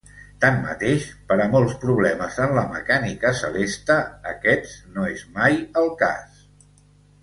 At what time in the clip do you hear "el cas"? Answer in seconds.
5.87-6.47